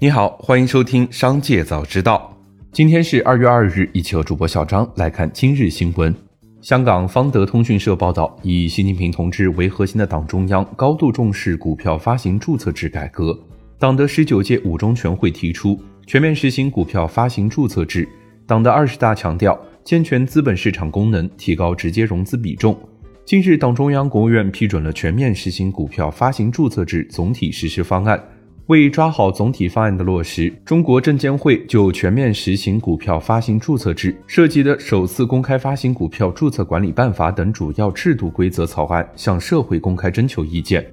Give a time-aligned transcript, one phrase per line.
[0.00, 2.32] 你好，欢迎收听《商界早知道》。
[2.70, 6.14] 今天是二月二日，一起和主播小张来看今日新闻。
[6.60, 13.36] 香港方德通讯社报道，以习近平同志为核心的党中央高度重视股票发行注册制改革。
[13.76, 15.76] 党的十九届五中全会提出
[16.06, 18.08] 全面实行股票发行注册制。
[18.46, 22.78] 党的二十大强调健全资本市场功能，提高直接融资比重。
[23.24, 28.22] 近日，党中央、国务院批准了全面实行股票发行注册制总体实施方案。
[28.68, 40.86] 为抓好总体方案的落实，中国证监会就全面实行股票发行注册制涉及的首次公开发行股票注册管理办法等主要制度规则草案向社会公开征求意见。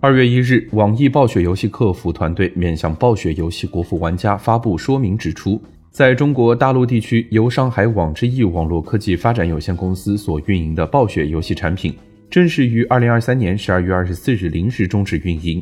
[0.00, 5.62] 二月一日，网易暴雪游戏客服团队面向暴雪游戏国服玩家发布说明，指出。
[5.92, 11.92] 在中国大陆地区，由上海网之易网络科技发展有限公司所运营的暴雪游戏产品，
[12.30, 15.60] 正式于二零二三年十二月二十四日零时终止运营。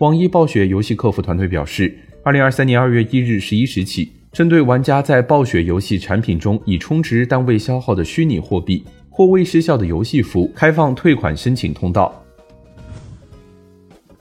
[0.00, 12.22] 网易暴雪游戏客服团队表示，二零二三年二月一日十一时起，针对玩家在暴雪游戏产品中已充值但未消耗的虚拟货币或未失效的游戏服，开放退款申请通道。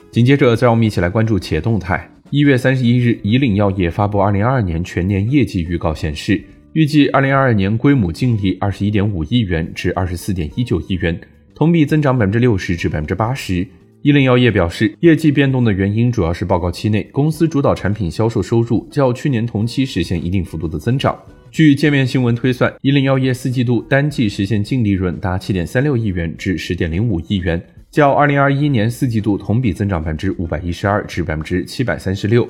[0.09, 2.09] 紧接着，再让我们一起来关注企业动态。
[2.29, 11.19] 一月三十一日，以岭药业发布二零二二年全年业绩预告，显示预计二零二二年归母净利二十一点五亿元至二十四点一九亿元，
[11.59, 13.67] 同比增长百分之六十至百分之八十。
[14.01, 21.19] 一零药业表示，业绩变动的原因主要是报告期内公司主导产品销售收入较去年同期实现一定幅度的增长。
[21.51, 27.61] 据界面新闻推算，一零药业四季度单季实现净利润达七点三六亿元至十点零五亿元。
[27.91, 32.47] 较二零二一年四季度同比增长百分之五百一十二至百分之七百三十六。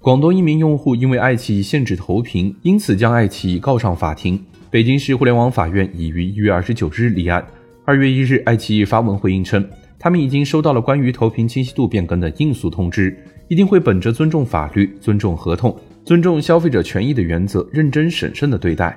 [0.00, 4.44] 广东一名用户因为爱奇艺限制投屏，因此将爱奇艺告上法庭。
[4.70, 7.44] 北京市互联网法院已于一月二十九日立案。
[7.84, 9.68] 二月一日，爱奇艺发文回应称，
[9.98, 13.16] 他们已经收到了关于投屏清晰度变更的应诉通知，
[13.48, 18.96] 一定会本着尊重法律、尊重合同、尊重消费者权益的原则，认真审慎的对待。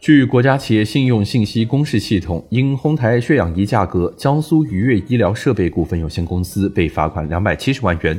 [0.00, 8.18] 据国家企业信用信息公示系统，因哄抬血氧仪价格，江苏愉悦医疗设备股份有限公司被罚款两百七十万元。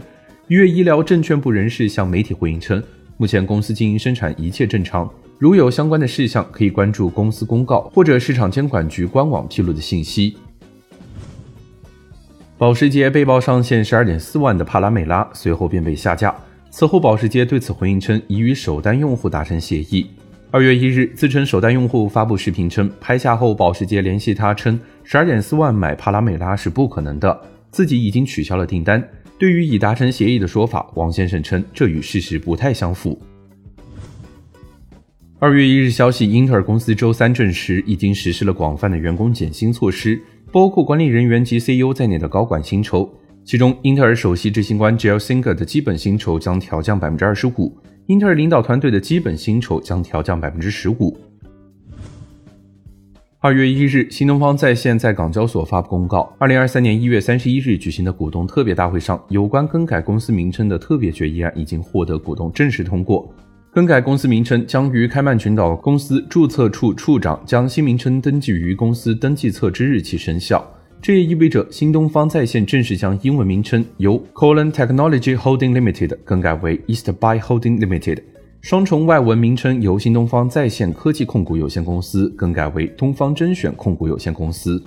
[0.49, 2.83] 愉悦医疗证券部人士向媒体回应称，
[3.17, 10.35] 目前公司经营生产一切正常，如有相关的事项，可以关注公司公告或者市场监管局官网披露的信息。
[12.57, 16.33] 保时捷被曝上线十二点四万的帕拉梅拉，随后便被下架。
[16.69, 20.07] 此后，保时捷对此回应称，已与首单用户达成协议。
[20.49, 29.03] 二月一日，自称首单用户发布视频称，拍下后保时捷联系他称，十二点四万买帕拉梅拉是不可能的，自己已经取消了订单。
[29.43, 33.21] 对于已达成协议的说法，王先生称这与事实不太相符。
[35.37, 40.17] 二月一日消息，英特尔公司周三证实，已经实施了广泛的员工减薪措施，
[40.49, 43.13] 包括管理人员及 CEO 在内的高管薪酬。
[43.43, 47.77] 其中，英特尔首席执行官 Jill Singer 的基本薪酬将调降百分之二十五。
[48.05, 51.19] 英特尔领导团队的基本薪酬将调降百分之十五。
[53.43, 63.29] 二月一日，新东方在线在港交所发布公告：二零二三年一月三十一日举行的股东特别大会上，有关更改公司名称的特别决议案已经获得股东正式通过。
[63.73, 70.65] 更改公司名称将于开曼群岛公司注册处处长将新名称登记于公司登记册之日起生效。
[71.01, 78.19] 这也意味着新东方在线正式将英文名称由 Colon Technology Holding Limited 更改为 Eastbuy Holding Limited，
[78.63, 84.81] 双重外文名称由新东方在线科技控股有限公司更改为东方甄选控股有限公司。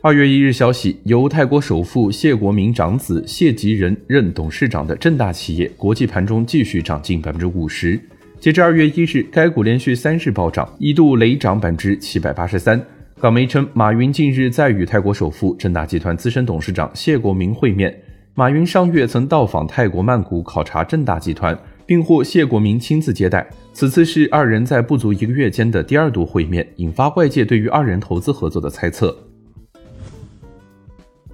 [0.00, 8.00] 二月一日消息，由泰国首富谢国明长子谢吉仁任董事长的正大企业，国际盘中继续涨近百分之五十。
[8.38, 12.80] 截至二月一日，该股连续三日暴涨，一度累涨百分之七百八十三。
[13.20, 17.92] 港媒称，马云近日在与泰国首富正大集团资深董事长谢国明会面。
[18.38, 23.44] 马云上月曾到访泰国曼谷考察正大集团，并获谢国明亲自接待。
[23.72, 29.12] 此次是二人在不足一个月间的第二度会面，引发外界对于二人投资合作的猜测。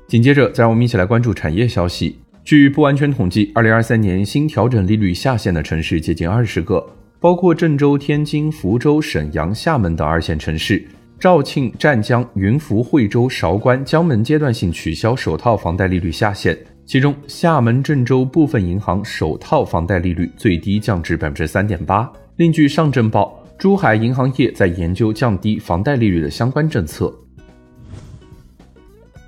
[0.08, 2.16] 紧接着，再让我们一起来关注产业消息。
[2.42, 6.82] 据不完全统计，二零二三年新调整利率下限的城市接近二十个，
[7.20, 10.82] 包括郑州、天津、福州、沈阳、厦门等二线城市。
[11.20, 22.10] 肇庆、湛江、云浮、惠州、韶关、江门阶段性取消首套房贷利率下限，其中厦门、郑州部分银行首套房贷利率最低降至百分之三点八。
[22.36, 27.12] 另据上证报，珠海银行业在研究降低房贷利率的相关政策。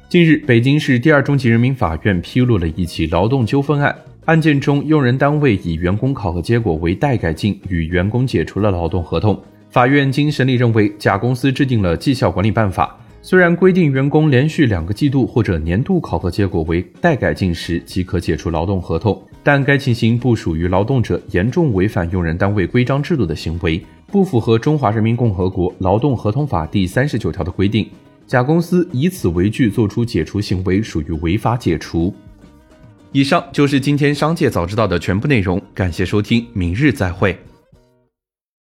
[0.08, 9.40] 近日，北京市第二中级人民法院披露了一起劳动纠纷案，案件中用人单位以员工考核结果为代改进，与员工解除了劳动合同。
[9.70, 12.96] 法院经审理认为，甲公司制定了绩效管理办法，
[13.28, 27.90] 虽然规定员工连续两个季度或者年度考核结果为待改进时即可解除劳动合同，但该情形不属于劳动者严重违反用人单位规章制度的行为，不符合《中华人民共和国劳动合同法》第三十九条的规定。
[28.28, 32.14] 甲公司以此为据作出解除行为，属于违法解除。
[33.11, 37.37] 以上就是今天商界早知道的全部内容，感谢收听，明日再会。